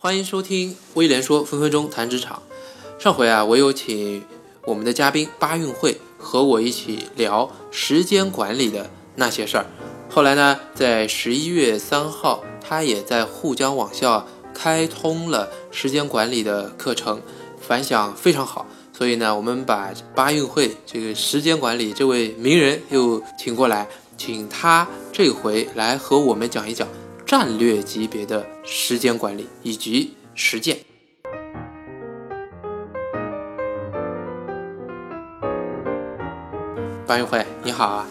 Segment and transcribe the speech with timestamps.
[0.00, 2.40] 欢迎收听威廉说分分钟谈职场。
[3.00, 4.22] 上回啊，我有请
[4.64, 9.66] 我们的嘉宾巴运会和我一起聊时间管理的那些事儿。
[10.08, 14.24] 后来呢，在十一月三号，他也在沪江网校
[14.54, 17.20] 开通了时间管理的课程，
[17.60, 18.68] 反响非常好。
[18.96, 26.86] 所以呢，我们把巴运会这个时间管理这位名人又请过来，请他这回来和我们讲一讲。
[27.28, 30.78] 战略级别的时间管理以及实践。
[37.06, 38.08] 班运会，你好啊！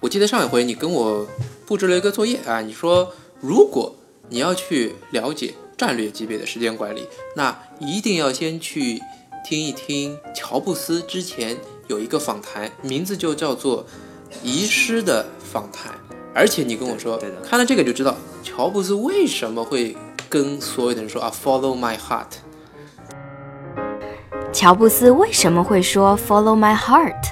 [0.00, 1.24] 我记得上一回你跟我
[1.64, 3.94] 布置了一个作业啊，你说如果
[4.28, 9.00] 你要去了解战略级别的时间管理，那一定要先去
[9.44, 13.84] 听一听乔布斯之前有一个访谈，名字就叫做
[14.42, 15.92] 《遗失的访谈》。
[16.34, 19.96] 而且你跟我说，看了这个就知道乔布斯为什么会
[20.28, 22.26] 跟所有的人说啊，Follow my heart。
[24.52, 27.22] 乔布斯为什么会说 Follow my heart？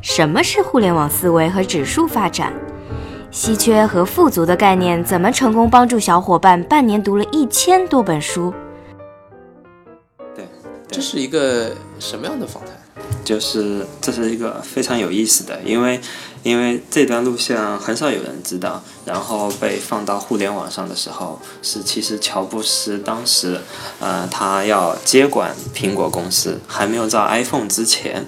[0.00, 2.52] 什么是互联网思维和指数发展？
[3.30, 8.54] 稀缺和富足的概念怎么成功帮助小伙伴半年读了一千多本书？
[10.34, 10.46] 对，
[10.90, 12.72] 这是一个什么样的访谈？
[13.24, 16.00] 就是这是一个非常有意思的，因为。
[16.44, 23.60] 因为这段录像很少有人知道，然后被放到互联网上的时候，是其实乔布斯当时，
[23.98, 28.24] 呃，他要接管苹果公司，还没有造 iPhone 之前。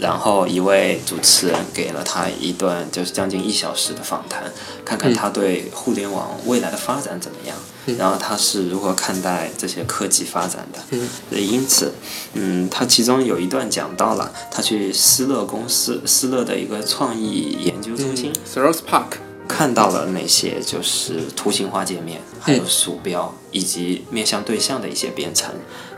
[0.00, 4.52] 然后一位主持人给了他一段就是将近一小时的访谈，
[4.84, 7.56] 看看他对互联网未来的发展怎么样，
[7.98, 10.78] 然后他是如何看待这些科技发展的。
[10.90, 11.92] 嗯因此，
[12.34, 25.54] 嗯，他其中有一段讲到了他去施乐公司，施乐的一个创意研究中心 s r o s Park，看到了那些就是图形化界面，还有鼠标以及面向对象的一些编程。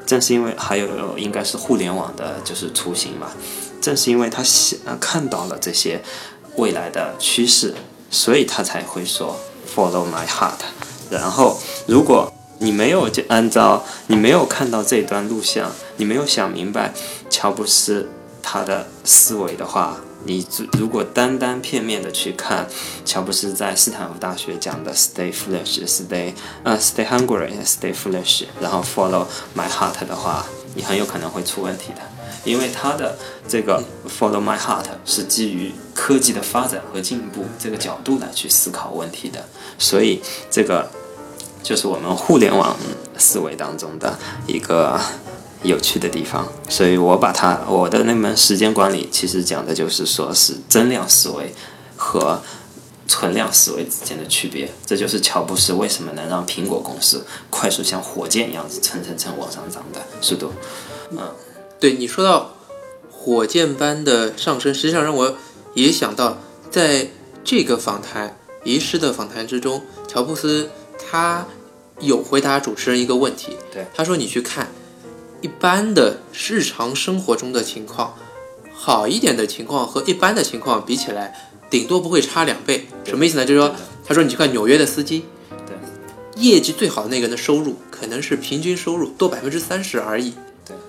[0.06, 3.34] 正是因为还有应该是互联网的就是雏形吧。
[3.80, 6.02] 正是因为他想看到了这些
[6.56, 7.74] 未来的趋势，
[8.10, 9.36] 所以他才会说
[9.74, 10.60] “follow my heart”。
[11.10, 16.92] 然后，如果你没有就按照你没有看到这段录像，你没有想明白
[17.28, 18.08] 乔布斯
[18.42, 20.46] 他的思维的话，你
[20.78, 22.66] 如果单单片面的去看
[23.04, 26.32] 乔布斯在斯坦福大学讲的 “stay foolish”，“stay
[26.62, 29.26] 呃 stay hungry”，“stay foolish”，然后 “follow
[29.56, 32.13] my heart” 的话，你很有可能会出问题的。
[32.44, 33.16] 因为他的
[33.48, 39.44] 这个 Follow My Heart 是基于科技的发展和进步这个角度来去思考问题的，
[39.78, 40.90] 所以这个
[41.62, 42.76] 就是我们互联网
[43.16, 45.00] 思维当中的一个
[45.62, 46.46] 有趣的地方。
[46.68, 51.54] 所以我把它我的那门时间管理其实讲的就是说是增量思维
[51.96, 52.42] 和
[53.08, 54.70] 存量思维之间的区别。
[54.84, 60.52] 这就是乔布斯为什么能让苹果公司快速像火箭一样子蹭蹭蹭往上涨的速度，
[61.10, 61.32] 嗯。
[61.84, 62.54] 对你说到
[63.10, 65.36] 火箭般的上升，实际上让我
[65.74, 66.38] 也想到，
[66.70, 67.10] 在
[67.44, 71.46] 这个访谈遗失的访谈之中，乔布斯他
[72.00, 73.58] 有回答主持人一个问题。
[73.70, 74.72] 对，他说：“你去看
[75.42, 78.16] 一般的日常生活中的情况，
[78.72, 82.86] 好一点的情况和一般的情况比起来，顶多不会差两倍。
[83.04, 83.44] 什么意思呢？
[83.44, 83.74] 就是说，
[84.06, 85.26] 他说你去看纽约的司机，
[85.66, 85.76] 对，
[86.42, 90.32] 业绩最好的那个人的收入可能是平均收入多百分之三十而已。”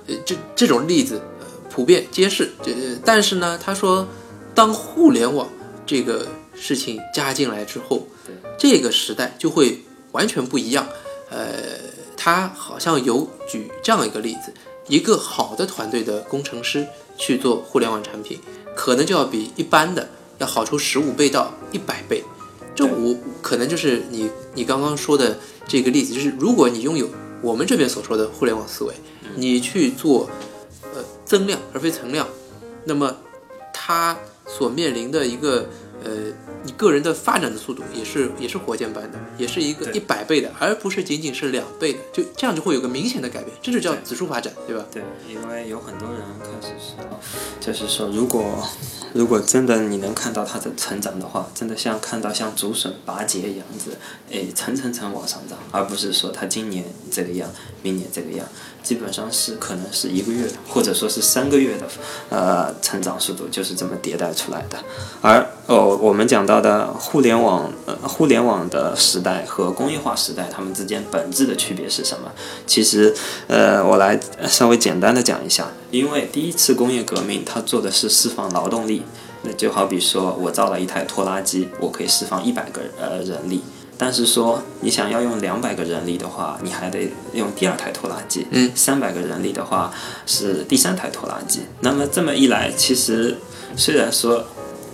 [0.08, 2.52] 呃，这这种例子，呃，普遍皆是。
[2.64, 4.08] 这但是呢，他说，
[4.54, 5.50] 当互联网
[5.86, 8.08] 这个事情加进来之后，
[8.58, 9.82] 这个时代就会
[10.12, 10.88] 完全不一样。
[11.30, 11.48] 呃，
[12.16, 14.54] 他好像有举这样一个例子：
[14.88, 16.86] 一个好的团队的工程师
[17.18, 18.40] 去做互联网产品，
[18.76, 22.24] 可能就要比一般的要好出十五倍到一百倍。
[22.74, 25.38] 这我可能就是你你刚刚说的
[25.68, 27.10] 这个例子，就是如果你拥有
[27.42, 28.94] 我们这边所说的互联网思维。
[29.36, 30.30] 你去做，
[30.94, 32.28] 呃，增量而非存量，
[32.86, 33.16] 那么
[33.74, 35.68] 它所面临的一个
[36.06, 36.12] 呃，
[36.64, 44.86] 你个人的发展的速度也是也是火箭般的，也是一个一百倍的，而不是仅仅是两倍的，就这样就会有个明显的改变，这就叫指数发展，对吧？
[44.92, 47.20] 对，因为有很多人开始说，
[47.60, 48.64] 就是说，如果
[49.14, 53.98] 如果真的你能看到它的成长的话，真的像看到像竹笋拔节一样子，
[54.32, 57.50] 哎，层层层往上涨，而不是说它今年这个样，
[57.82, 58.48] 明年这个样。
[58.86, 61.88] 基本上是可能是一个月或者说是三个月的，
[62.30, 64.78] 呃，成长速度就是这么迭代出来的。
[65.22, 72.32] 而哦，我们讲到的互联网，呃，互联网的时代和工业化时代，它们之间本质的区别是什么？
[72.68, 73.16] 其实，
[73.48, 75.68] 呃，我来稍微简单的讲一下。
[75.90, 79.02] 因为第一次工业革命，它做的是释放劳动力，
[79.42, 83.64] 那就好比说我造了一台拖拉机，我可以释放一百个呃人力。
[83.98, 88.46] 但是说你想要用两百个人力的话，你还得用第二台拖拉机。
[88.52, 89.94] 嗯，三百个人力的话
[90.26, 91.62] 是第三台拖拉机。
[91.82, 93.38] 那么这么一来，其实
[93.76, 94.46] 虽然说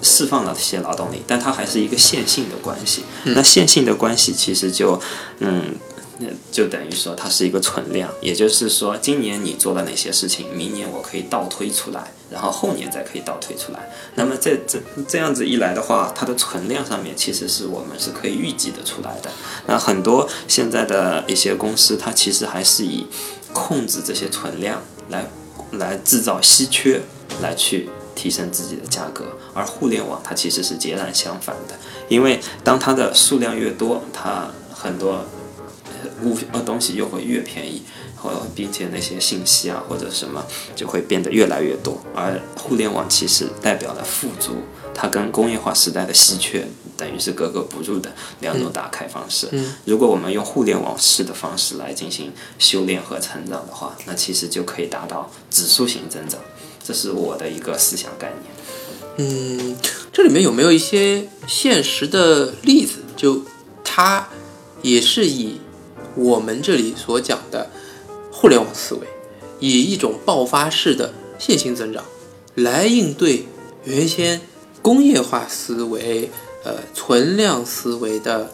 [0.01, 3.03] 释放了这些劳动力，但它还是一个线性的关系。
[3.23, 4.99] 那线性的关系其实就
[5.39, 5.75] 嗯。
[6.23, 13.89] 那就等于说它是一个存量，也就是说，今年你做了哪些事情，明年我可以倒推出来，然后后年再可以倒推出来。
[14.15, 19.29] 那么这这这样子一来的话，它的存量上面其实是我们是可以预计的出来的。
[19.67, 23.05] 那很多现在的一些公司，它其实还是以
[23.51, 25.27] 控制这些存量来
[25.73, 27.01] 来制造稀缺，
[27.41, 29.25] 来去提升自己的价格。
[29.53, 31.75] 而互联网它其实是截然相反的，
[32.07, 35.25] 因为当它的数量越多，它很多。
[36.23, 37.81] 物呃东西又会越便宜，
[38.21, 40.45] 或并且那些信息啊或者什么
[40.75, 44.57] 就会变得越来越多，而互联网其实代表了富足，
[44.93, 49.49] 它跟工业化时代的稀缺等于是格格不入的两种打开方式。
[49.85, 56.39] 如果我们用互联网式的方式来进行修炼和成长的话，那其实就可以达到指数型增长，
[56.83, 58.53] 这是我的一个思想概念。
[59.17, 59.75] 嗯，
[60.13, 62.99] 这里面有没有一些现实的例子？
[63.17, 63.41] 就
[63.83, 64.29] 它
[64.83, 65.59] 也是以。
[66.13, 67.69] 我们这里所讲的
[68.41, 69.05] 互联网思维，
[69.59, 72.03] 以一种爆发式的线性增长
[72.55, 73.45] 来应对
[73.83, 74.41] 原先
[74.81, 76.31] 工业化思维、
[76.63, 78.51] 呃存量思维的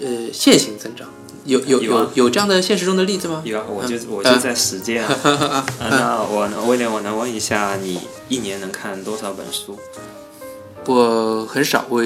[0.00, 1.06] 呃线性增长，
[1.44, 3.42] 有有有有这样的现实中的例子吗？
[3.44, 5.64] 有，我就我就在实践啊。
[5.78, 9.78] 那我威廉，我能问一下，你一年能看多少本书？
[10.86, 12.02] 我很少，我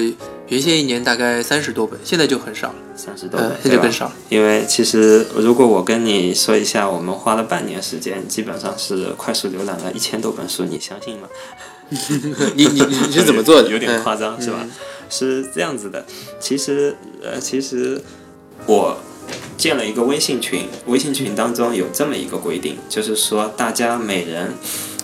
[0.51, 2.75] 原先一年大概三十多本，现在就很少了。
[2.93, 4.11] 三十多本，现在更少。
[4.27, 11.29] 因为其实如果我跟你说一下，我们花了半年时间，基本上是快速浏览了一千多本书，你相信吗？
[12.55, 13.69] 你你你是怎么做的？
[13.71, 14.67] 有点夸张是吧？
[15.09, 16.05] 是这样子的，
[16.37, 18.01] 其实呃，其实
[18.65, 18.97] 我
[19.57, 24.53] 建了一个微信群，微信群当中有这么一个规定，就是说大家每人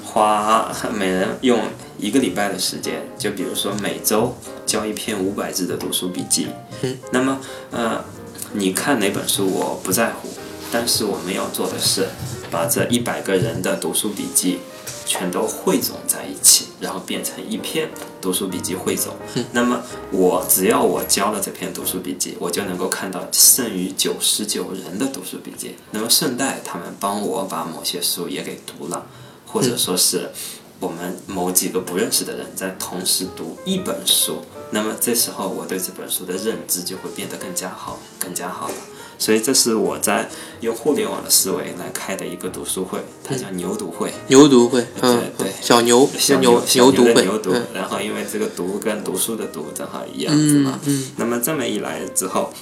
[0.03, 1.57] 花每人用。
[1.97, 4.35] 一个礼拜的时间，就比如说每周
[4.65, 6.47] 交一篇五百字的读书笔记。
[6.81, 7.39] 嗯，那么，
[7.71, 8.03] 呃，
[8.53, 10.29] 你看哪本书我不在乎，
[10.71, 12.07] 但是我们要做的是
[12.51, 14.59] 把这一百个人的读书笔记
[15.05, 17.89] 全都汇总在一起，然后变成一篇
[18.21, 19.15] 读书笔记汇总。
[19.33, 25.75] 嗯，那么我只要我交了这篇读书笔记，我就能够看到剩余九十九人的读书笔记。
[25.91, 29.07] 那么顺带他们帮我把某些书也给读了，
[29.47, 30.29] 或者说是。
[30.79, 38.75] 我们某几个不认识的人在同时读一本书，那么这时候我对这本书的认知就会变得更加好，更加好了。
[39.19, 40.29] 所以这是我在
[40.61, 44.13] 用互联网的思维来开的一个读书会，它叫牛读会。
[44.27, 47.23] 牛读会，对对，小牛小牛牛读会。
[47.23, 50.79] 牛读，然后因为这个读跟读书的读正好一样子嘛。
[50.85, 51.11] 嗯。
[51.15, 52.53] 那么这么一来之后，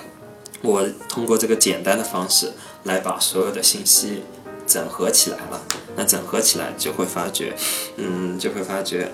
[0.61, 2.53] 我通过这个简单的方式
[2.83, 4.21] 来把所有的信息。
[4.67, 5.61] 整合起来了，
[5.95, 7.55] 那整合起来就会发觉，
[7.97, 9.11] 嗯，就会发觉，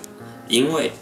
[0.48, 0.92] 因为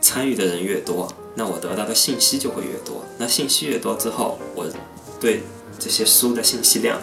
[0.00, 3.04] 参与的人越多，那我得到的信息就会越多。
[3.18, 4.66] 那信息越多之后，我
[5.20, 5.42] 对
[5.78, 7.00] 这些书的信息量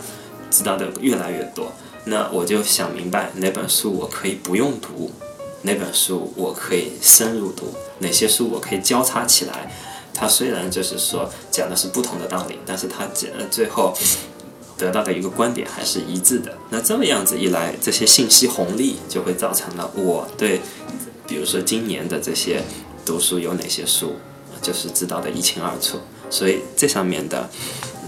[0.52, 1.72] 知道的越来越多，
[2.06, 5.12] 那我就想明白哪本书我可以不用读，
[5.62, 9.72] 哪本书我可以深入读，哪些书我可以交叉起来。
[10.14, 13.96] 它虽然就是说讲的是不同的道理，但是它讲最后。
[14.78, 16.56] 得到的一个观点还是一致的。
[16.70, 20.62] 那这么样子一来，这些信息红利就会造成了我对，
[21.28, 22.62] 比如说今年的这些
[23.04, 24.16] 读书有哪些书，
[24.62, 25.98] 就是知道的一清二楚。
[26.30, 27.50] 所以这上面的，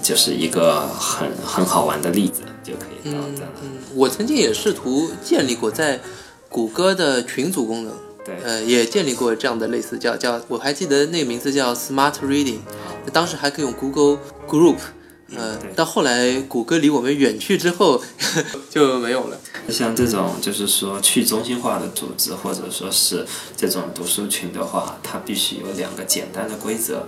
[0.03, 3.49] 就是一个很很好玩的例子，就可以到这了。
[3.63, 5.99] 嗯，我曾经也试图建立过在
[6.49, 7.93] 谷歌的群组功能，
[8.25, 12.59] 对，呃，也建立过这样的类似叫叫，我还记得那个名字叫 Smart Reading，
[13.13, 14.77] 当时还可以用 Google Group。
[15.31, 18.01] 嗯，到后来谷歌离我们远去之后
[18.69, 19.37] 就没有了。
[19.69, 27.03] 像这种就是说去中心化的组织，或者说是这种读书群的话，它必须有两个简单的规则，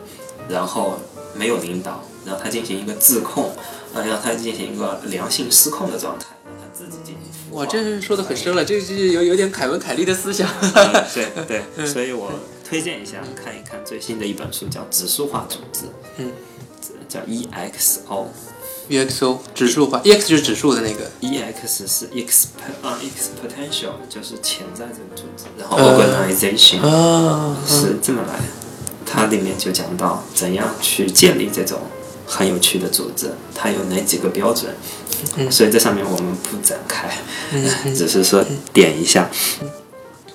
[0.48, 1.00] 然后
[1.36, 3.52] 没有领导，让它进行一个自控，
[3.94, 7.52] 呃，让它进行一个良性失控的状态，让它自己进行。
[7.54, 10.48] 哇，这说的很深了，这这有有点凯文凯利的思想。
[11.14, 12.32] 对对， 所以我
[12.64, 15.86] 推荐一下看一看最新的一本书，叫《指数化组织》。
[16.18, 16.32] 嗯。
[17.12, 17.20] 叫
[18.90, 22.48] EXO，EXO 指数化，EX 就是指数的那个，EX 是 exp
[22.82, 26.80] 啊 exponential 就是潜在这个组织，然后 organization
[27.68, 28.40] 是这么来，
[29.06, 31.80] 它里面就讲到怎样去建立这种
[32.26, 34.74] 很有趣的组织，它有哪几个标准，
[35.52, 37.10] 所以这上面我们不展开，
[37.94, 38.42] 只是说
[38.72, 39.30] 点一下。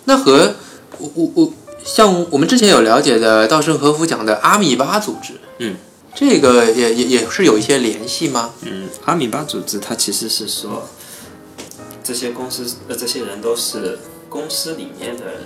[0.04, 0.54] 那和
[0.99, 1.50] 我我我
[1.83, 5.76] 像我们之前有了解的稻盛和夫讲的阿米巴组织，嗯。
[6.16, 8.50] 这个也也也是有一些联系吗？
[8.62, 10.88] 嗯，阿米巴组织它其实是说，
[12.02, 13.99] 这些公司呃这些人都是
[14.30, 15.42] 公司里面的人，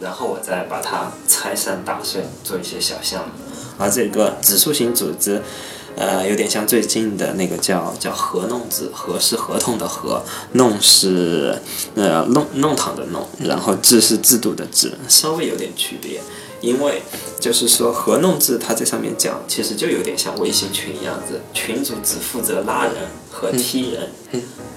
[0.00, 3.34] 然后我再把它拆散打碎，做一些小项目。
[3.76, 5.42] 而这个指数型组织，
[5.96, 10.22] 呃，有点像最近的那个叫叫合弄制，合是合同的合，
[10.52, 11.58] 弄是
[11.96, 16.22] 呃弄弄堂的弄，然后制是制度的制，稍微有点区别。
[16.62, 17.02] 因为
[17.40, 22.94] 就是说合弄制，它这上面讲，其实就有点像微信群一样子，群主只负责拉人
[23.30, 24.08] 和踢人，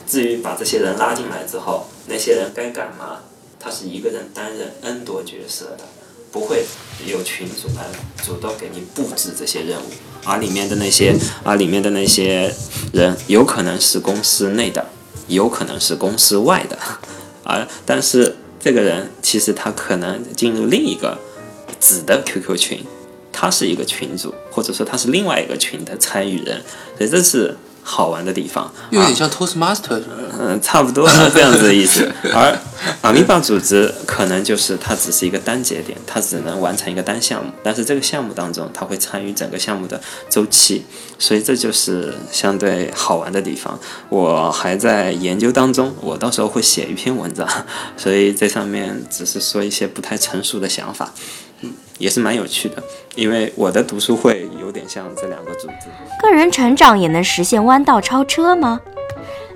[0.07, 3.19] 至于把这些人拉进来之后，那些人该干嘛，
[3.59, 5.83] 他是一个人担任 N 多角色的，
[6.31, 6.65] 不会
[7.05, 7.85] 有群主来
[8.25, 9.85] 主动给你布置这些任务，
[10.25, 12.51] 而里面的那些，而里面的那些
[12.93, 14.83] 人，有可能是公司内的，
[15.27, 16.79] 有可能是公司外的，
[17.45, 21.19] 而但是这个人其实他可能进入另一个。
[21.85, 22.83] 子的 QQ 群，
[23.31, 26.59] 他是一个群主，或者说他是另外一个群的参与人，
[26.97, 28.73] 所以这是好玩的地方。
[28.89, 30.01] 有点像 Toastmaster，
[30.39, 32.11] 嗯，差不多这样子的意思。
[32.33, 32.57] 而
[33.03, 40.83] 阿米巴组织可能就是它只是一个单节点，它只能完成一个单项目，但是这个项目当中，它会参与整个项目的周期，
[41.19, 43.79] 所以这就是相对好玩的地方。
[44.09, 47.47] 我还在研究当中，我到时候会写一篇文章，
[47.95, 51.13] 所以这上面只是说一些不太成熟的想法。
[51.97, 52.83] 也是蛮有趣的，
[53.15, 55.87] 因为我的读书会有点像这两个组织。
[56.21, 58.81] 个人成长也能实现弯道超车吗？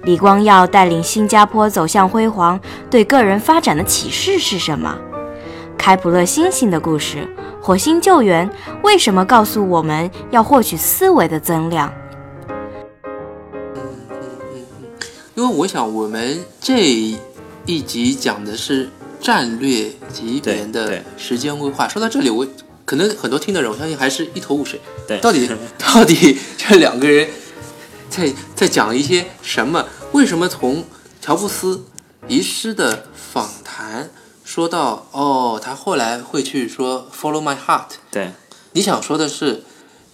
[0.03, 2.57] 李光耀带领新加坡走向辉煌，
[2.89, 4.97] 对个人发展的启示是什么？
[5.77, 7.27] 开普勒星星的故事，
[7.61, 8.49] 火星救援
[8.83, 11.93] 为什么告诉我们要获取思维的增量？
[12.47, 12.55] 嗯
[13.75, 14.17] 嗯
[14.53, 14.87] 嗯嗯，
[15.35, 16.81] 因为我想我们这
[17.65, 18.89] 一集讲的是。
[19.19, 22.47] 战略级别的时间规划，说到这里，我
[22.85, 24.79] 可能很多听的人，我相信还是一头雾水。
[25.07, 27.29] 对，到底 到底这两个人
[28.09, 29.85] 在在讲一些什么？
[30.13, 30.83] 为什么从
[31.21, 31.85] 乔布斯
[32.27, 34.09] 遗失的访谈
[34.43, 37.89] 说到哦，他后来会去说 “Follow my heart”？
[38.09, 38.31] 对，
[38.71, 39.63] 你想说的是，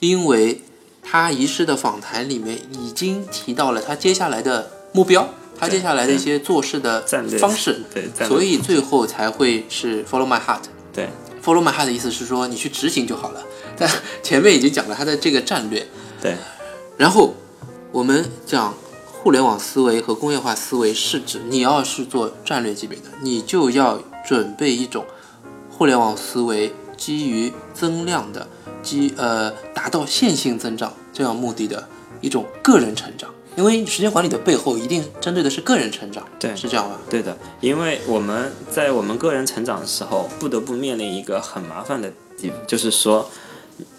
[0.01, 0.62] 因为
[1.01, 5.29] 他遗失的访谈里面已经提到了他接下来的目标。
[5.57, 7.01] 他接下来的一些做事的
[7.39, 10.62] 方式，对，所以最后才会是 follow my heart。
[10.93, 11.09] 对
[11.43, 13.41] ，follow my heart 的意思是说你去执行就好了。
[13.77, 13.89] 但
[14.21, 15.85] 前面已经讲了他的这个战略。
[16.21, 16.35] 对，
[16.97, 17.33] 然后
[17.91, 18.74] 我们讲
[19.24, 25.05] 互联网思维和工业化思维是指你要是做战略级别的，你就要准备一种
[25.69, 28.47] 互联网思维基于增量的，
[28.81, 31.88] 基呃达到线性增长这样目的的
[32.21, 33.29] 一种个人成长。
[33.55, 37.00] 因为时间管理的背后一定针对的是个人成长，对，是这样吧？
[37.09, 43.29] 对的，因为我们在我们个人成长的时候，不得不面临一个很麻烦的地方，就是说，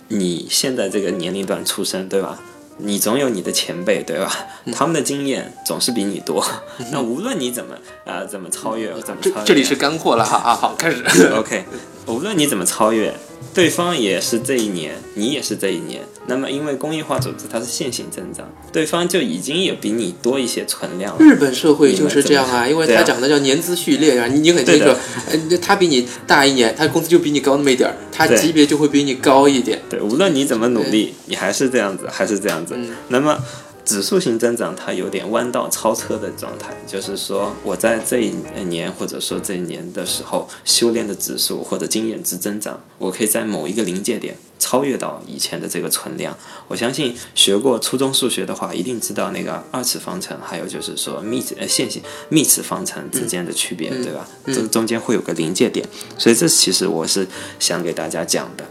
[0.09, 2.41] 你现在这个年龄段出生，对吧？
[2.79, 4.31] 你总有你的前辈，对吧？
[4.75, 6.47] 他们的经验总是比你多。
[6.93, 11.03] 那无论你怎么啊，怎么超越，怎么超越，这里是干货了，好好好，开始。
[11.35, 11.65] OK，
[12.07, 13.15] 无论你怎么超越。
[13.55, 16.03] 对方也是这一年，你也是这一年。
[16.27, 21.17] 那么，因为工业化组织它是线性增长，对方就已经有比你多一些存量。
[21.19, 24.87] 日本社会就是这样啊，因为他讲的叫年资序列啊，你你很清楚，
[25.31, 29.81] 呃，他比你大一年，他工资就比你高那么一点儿，他级别就会比你高一点。
[29.89, 32.77] 对，无论你怎么努力，你还是这样子，还是这样子。
[33.09, 33.39] 那么。
[33.87, 46.37] 指数型增长，它有点弯道超车的状态，就是说我在这一年或者说这一年的时候修炼的指数或者经验值增长，我可以在某一个临界点超越到以前的这个存量。
[46.67, 54.29] 我相信学过初中数学的话，一定知道那个二次方程，还有就是说幂呃线性幂次方程之间的区别，对吧？
[54.47, 55.87] 中中间会有个临界点，
[56.19, 57.29] 所以这其实我是
[57.61, 58.65] 想给大家讲的。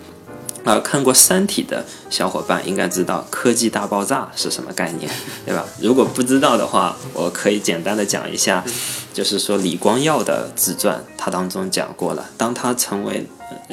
[0.65, 5.09] 啊，看过《三体》的小伙伴应该知道科技大爆炸是什么概念，
[5.45, 5.63] 对吧？
[5.79, 8.65] 如果不知道的话，我可以简单的讲一下，
[9.13, 13.27] 就是说李光耀的自传，他当中讲过了，当他成为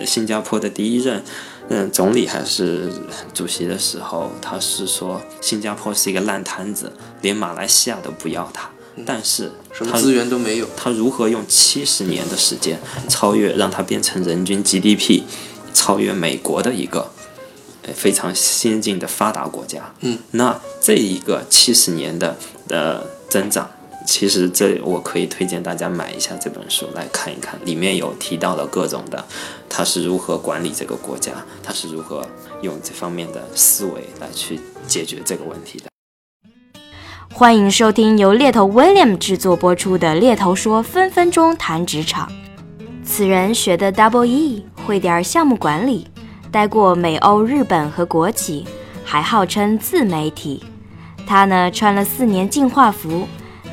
[0.04, 1.24] 新加坡的第一任
[1.70, 2.92] 嗯总理还是
[3.32, 8.68] 主席的时候，他是说新加坡是一个烂摊子，连马来西亚都不要他，
[9.06, 15.22] 但是什么资源都没有，他如何用七十年的时间超越，让他变成人均 GDP。
[15.72, 17.10] 超越美国的一个
[17.94, 22.36] 非常先进的发达国家，嗯，那这一个七十年的
[22.68, 23.68] 呃增长，
[24.06, 29.24] 其实这我可以推荐大家买一下这本书来看一看，里面有提到了各种的，
[29.68, 32.24] 他是如何管理这个国家，他是如何
[32.60, 35.86] 用这方面的思维来去解决这个问题的。
[37.34, 42.28] 欢迎收听由猎头 William 制作播出的《猎头说分分钟谈职场》。
[43.04, 46.06] 此人学的 Double E，会点项目管理，
[46.50, 48.64] 待过美欧、日本和国企，
[49.04, 50.62] 还号称自媒体。
[51.26, 53.26] 他呢穿了四年进化服，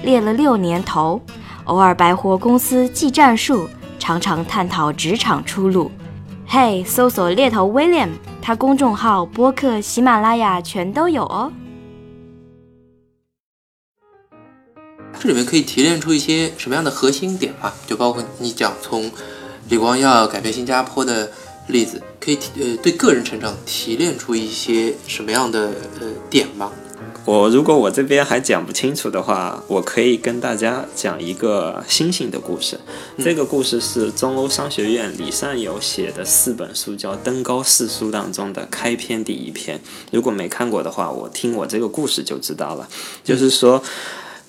[0.04, 1.22] 猎了六年头，
[1.66, 5.92] 偶尔白活公司技战术，常常探讨职场出路。
[6.46, 8.10] 嘿，搜索猎头 William，
[8.42, 11.52] 他公众号、播客、喜马拉雅全都有哦。
[15.22, 17.74] 这里面可以提炼出一些什么样的核心点吗？
[17.86, 19.12] 就包括你讲从
[19.68, 21.30] 李光耀改变新加坡的
[21.68, 26.72] 例子，可以提呃对个人成长提炼出一些什么样的呃点吗？
[27.26, 32.80] 我如果我这边还讲不清楚的话，我可以跟大家讲一个星星的故事。
[33.18, 39.82] 这个故事是中欧商学院李善友写的四本书，叫《登高四书》当中的开篇第一篇。
[40.12, 42.88] 如果没看过的话，我听我这个故事就知道了。
[43.22, 43.84] 就是说。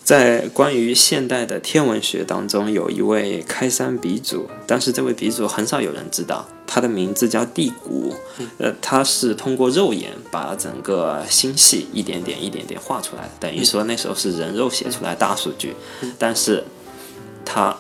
[0.02, 8.12] 在关于现代的天文学当中，有一位开山鼻祖，但是这位鼻祖很少有人知道，他的名字叫地谷。
[8.59, 15.75] 呃，他是通过肉眼把整个星系一点点、一点点画出来的，等于说那时候是人肉写出来大数据。
[16.19, 16.64] 但是
[17.45, 17.76] 他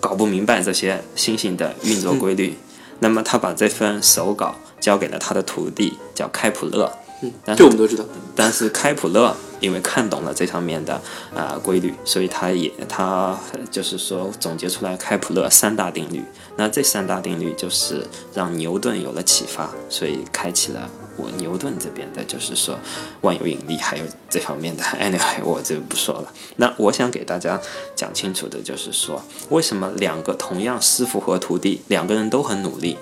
[0.00, 2.56] 搞不明白这些星星的运作规律，
[2.98, 6.90] 那么他把这份手稿交给了他的徒弟，叫开普勒。
[7.22, 11.00] 嗯这我们都知道，但是开普勒因为看懂了这方面的
[11.34, 13.34] 啊规律，所以他也他
[13.70, 16.22] 就是说总结出来开普勒三大定律。
[16.56, 22.78] 那这三大定律就是让牛顿有了启发，所以开启了我牛顿这边的，就是说
[23.22, 24.84] 万有引力还有这方面的。
[25.00, 26.32] Anyway，我就不说了。
[26.56, 27.58] 那我想给大家
[27.96, 32.98] 讲清楚的就是说，为什么两个同样师傅和徒弟，两个人都很努力，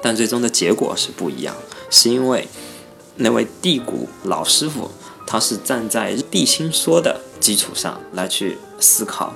[0.00, 1.56] 但最终的结果是不一样，
[1.90, 2.46] 是因为。
[3.16, 4.90] 那位地谷老师傅，
[5.26, 9.34] 他是站在地心说的基础上来去思考，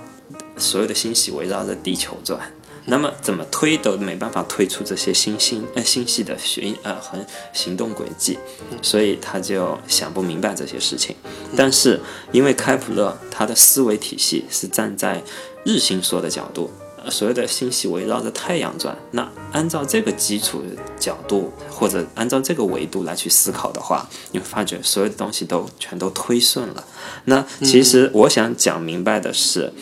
[0.56, 2.52] 所有的星系围绕着地球转，
[2.86, 7.18] 那么怎么推都没办法推出这些星星呃星系的循呃和
[7.52, 8.38] 行动轨迹，
[8.82, 11.16] 所以他就想不明白这些事情。
[11.56, 12.00] 但是
[12.32, 15.22] 因为开普勒他的思维体系是站在
[15.64, 16.70] 日心说的角度。
[17.10, 20.62] 所有的星系围绕着太阳转，那按照这个基础
[20.98, 26.84] 角度，或者按照这个维度来去思考的话，你会发觉所有的东西都全都推顺了。
[27.24, 29.72] 那其实我想讲明白的是，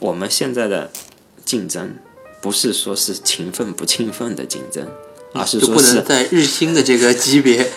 [0.00, 0.90] 我们现在的
[1.44, 1.96] 竞争
[2.40, 4.86] 不是说是勤奋不勤奋的竞争，
[5.32, 7.70] 而是说是在日新的这个级别，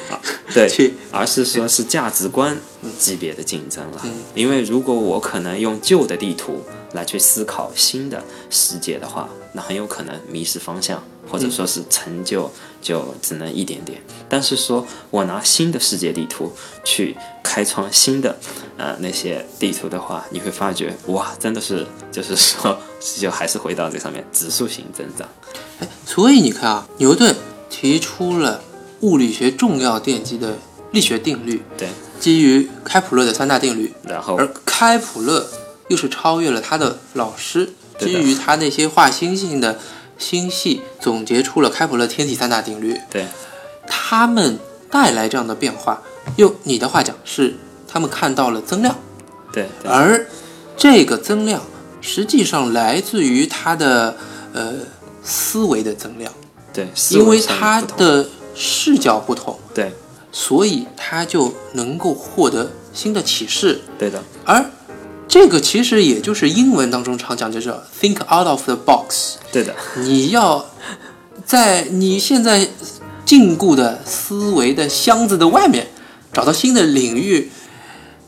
[0.53, 2.57] 对， 而是说是价值观
[2.97, 4.05] 级别的竞争了。
[4.35, 6.63] 因为如果我可能用旧的地图。
[6.93, 14.01] 来去思考新的世界的话，那很有可能迷失方向，或者说是成就就只能一点点。
[14.27, 16.51] 但是说我拿新的世界地图
[16.83, 18.37] 去开创新的
[18.77, 22.77] 呃那些地图的话，你会发觉哇，真的是就是说
[23.17, 25.27] 就还是回到这上面指数型增长。
[25.79, 27.35] 哎，所以你看啊，牛顿
[27.69, 28.63] 提出了
[29.01, 30.57] 物理学重要奠基的
[30.91, 31.87] 力学定律，对，
[32.19, 35.47] 基于开普勒的三大定律，然后而开普勒。
[35.89, 39.77] 又是超越了他的老师，基于他那些画星星的
[40.17, 42.95] 星系，总结出了开普勒天体三大定律。
[43.09, 43.27] 对，
[43.87, 44.57] 他们
[44.89, 46.01] 带来这样的变化，
[46.37, 47.55] 用你的话讲是
[47.87, 48.95] 他们看到了增量。
[49.51, 50.27] 对，而
[50.77, 51.61] 这个增量
[52.01, 54.15] 实际上来自于他的
[54.53, 54.73] 呃
[55.23, 56.31] 思维的增量。
[56.71, 59.57] 对，因为他的视角不同。
[59.73, 59.91] 对，
[60.31, 63.81] 所以他就能够获得新的启示。
[63.97, 64.63] 对的，而。
[65.29, 67.69] 这个其实也就是英文当中常讲，就是
[68.01, 69.35] think out of the box。
[69.51, 70.65] 对的，你要
[71.45, 72.67] 在你现在
[73.23, 75.87] 禁锢的思维的箱子的外面
[76.33, 77.51] 找到新的领域，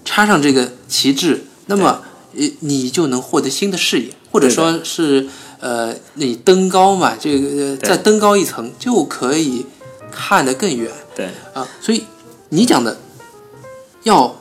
[0.06, 5.28] 插上这个旗帜，那么你你就能获得新的视野，或者说是
[5.60, 9.66] 呃，你登高嘛，这个再登高一层就可以
[10.12, 10.92] 看得更远。
[11.16, 12.04] 对啊，所以
[12.50, 13.00] 你讲的
[14.04, 14.36] 要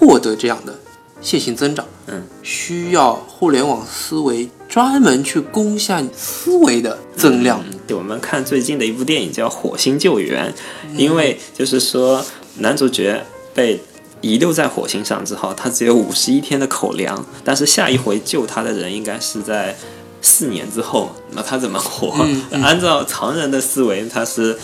[0.00, 0.76] 获得这样的。
[1.20, 7.62] 线性增长，嗯，需要互联网思维专门去攻下思维的增量。
[7.86, 10.52] 对，我们看最近的一部电影叫《火星救援》，
[10.96, 12.24] 因为就是说
[12.58, 13.80] 男主角被
[14.22, 19.76] 遗留在火星上之后，他只有五十一天的口粮，但是下一回救他的人应该是在
[20.22, 22.26] 四年之后，那他怎么活？
[22.62, 24.58] 按照常人的思维，他是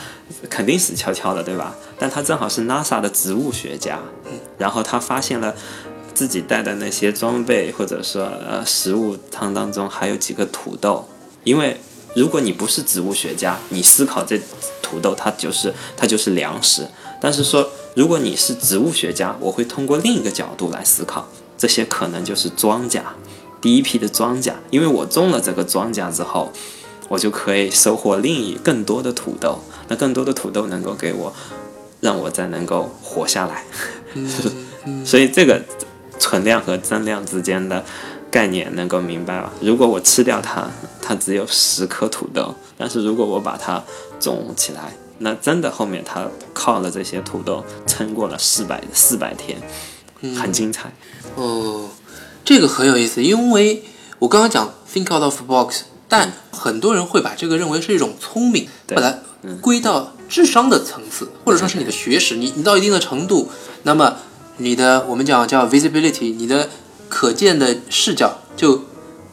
[0.49, 1.75] 肯定死翘翘的，对吧？
[1.99, 3.99] 但他正好是 NASA 的植物学家，
[4.57, 5.55] 然后他发现了。
[6.17, 11.07] 自己带的那些装备，或者说呃食物汤当中还有几个土豆，
[11.45, 11.79] 因为
[12.15, 14.41] 如果你不是植物学家，你思考这
[14.83, 16.89] 土豆它就是它就是粮食。
[17.21, 23.03] 但是说如果你是植物学家，我会通过另一个角度来思考，这些可能就是庄稼，
[23.61, 26.51] 第一批的庄稼，因为我种了这个庄稼之后，
[27.09, 31.35] 我就可以收获另一更多的土豆，那更多的土豆能够给我
[32.01, 33.65] 让我再能够活下来。
[34.89, 35.61] 嗯所以这个
[36.19, 37.85] 存量和增量之间的
[38.31, 39.53] 概念能够明白吧？
[39.61, 40.69] 如果我吃掉它，
[41.01, 43.83] 它只有十颗土豆；但是如果我把它
[44.19, 49.59] 种起来，那真的后面它靠了这些土豆撑过了四百四百天，
[50.37, 50.93] 很精彩。
[51.37, 51.89] 哦，
[52.45, 53.85] 这个很有意思，因为
[54.19, 59.19] 我刚刚讲 think out of box，但很多人会把这个认为是一种聪明，对把它
[59.61, 63.51] 归到智商的层次，或者说是你的学识，你你到一定的程度，
[63.85, 64.17] 那么
[64.59, 66.69] 你的我们讲叫 visibility，你的
[67.09, 68.83] 可见的视角就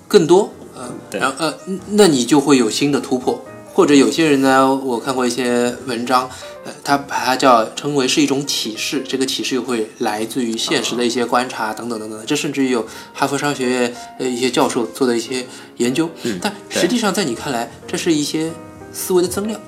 [0.08, 1.54] 更多，呃，然后呃，
[1.92, 3.44] 那你就会有新的突破。
[3.74, 6.30] 或者有些人呢，我看过一些文章，
[6.64, 15.44] 呃，他把它叫称为是一种启示，这个启示又会来自于现实的一些观察等等等等，这甚至于有哈佛商学院呃一些教授做的一些
[15.78, 16.08] 研究，
[16.40, 18.52] 但实际上在你看来，这是一些
[18.92, 19.60] 思维的增量。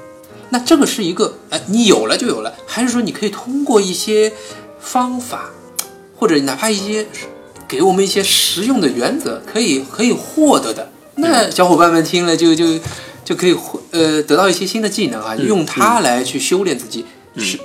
[0.51, 4.31] 那这个是一个，哎，你有了就有了，还是说你可以通过一些
[4.85, 5.49] 方法，
[6.15, 7.05] 或者哪怕一些
[7.67, 10.89] 给我们一些实用的原则，可以可以获得的？
[11.15, 12.79] 那小伙伴们听了就就
[13.23, 17.59] 就可以获呃得到一些新的技能啊，用它来去修炼自己，是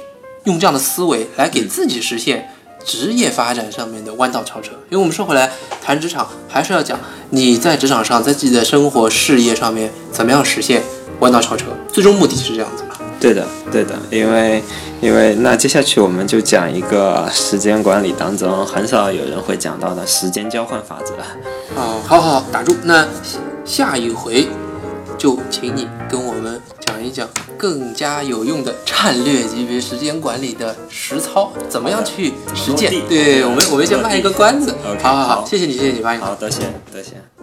[0.44, 2.48] 用这样的思维来给自己实现
[2.84, 4.70] 职业发展上面的弯道超车。
[4.88, 5.52] 因为我们说回来
[5.84, 10.82] 谈职场，还是要讲你在职场上，在自己的生活事业上面怎么样实现
[11.20, 12.89] 弯道超车，最终目的是这样子嘛？
[13.20, 14.62] 对的，对的，因为
[15.00, 21.12] 因为那接下去我们就讲一个时间管理当中很少有人会讲到的时间交换法则。
[21.76, 22.74] 哦，好好好，打住。
[22.82, 23.06] 那
[23.64, 24.48] 下一回
[25.18, 27.28] 就请你跟我们讲一讲
[27.58, 32.90] 更加有用的战略级别时间管理的实操，怎么样去实践？
[33.06, 34.74] 对我们，我们先卖一个关子。
[35.02, 36.20] 好好好，好谢谢你，谢谢你，欢迎。
[36.20, 37.39] 好，多谢，多谢。